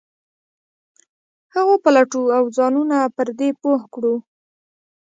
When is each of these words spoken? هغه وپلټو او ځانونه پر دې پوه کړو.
هغه 1.53 1.71
وپلټو 1.75 2.21
او 2.37 2.43
ځانونه 2.57 2.97
پر 3.15 3.27
دې 3.39 3.49
پوه 3.61 3.81
کړو. 3.93 4.15